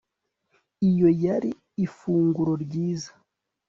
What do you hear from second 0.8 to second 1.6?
iyo yari